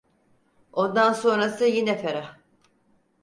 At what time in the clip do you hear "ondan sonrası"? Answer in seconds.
0.73-1.65